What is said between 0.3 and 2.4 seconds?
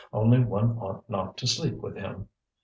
one ought not to sleep with him.